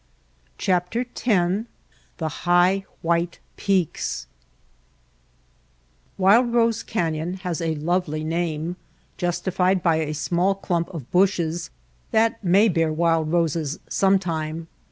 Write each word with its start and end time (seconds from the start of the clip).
X 0.59 0.97
The 2.17 2.27
High 2.27 2.85
White 3.03 3.37
Peaks 3.55 4.25
WILD 6.17 6.51
ROSE 6.51 6.81
CANYON 6.81 7.33
has 7.45 7.61
a 7.61 7.75
lovely 7.75 8.23
name, 8.23 8.77
justified 9.17 9.83
by 9.83 9.97
a 9.97 10.15
small 10.15 10.55
clump 10.55 10.89
of 10.91 11.11
bushes 11.11 11.69
that 12.09 12.43
may 12.43 12.67
bear 12.67 12.91
wild 12.91 13.31
roses 13.31 13.77
some 13.89 14.17
time. 14.17 14.67